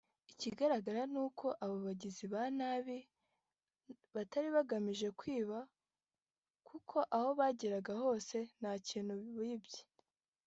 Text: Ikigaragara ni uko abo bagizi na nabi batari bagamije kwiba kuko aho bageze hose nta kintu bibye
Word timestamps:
Ikigaragara 0.33 1.01
ni 1.11 1.19
uko 1.25 1.45
abo 1.63 1.75
bagizi 1.85 2.25
na 2.33 2.43
nabi 2.59 2.97
batari 4.15 4.49
bagamije 4.55 5.07
kwiba 5.19 5.59
kuko 6.67 6.97
aho 7.15 7.29
bageze 7.39 7.93
hose 8.03 8.37
nta 8.59 8.71
kintu 8.87 9.13
bibye 9.21 9.81